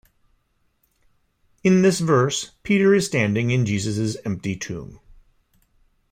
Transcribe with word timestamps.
In 1.63 1.83
this 1.83 1.99
verse, 1.99 2.53
Peter 2.63 2.95
is 2.95 3.05
standing 3.05 3.51
in 3.51 3.67
Jesus's 3.67 4.15
empty 4.25 4.55
tomb. 4.55 4.99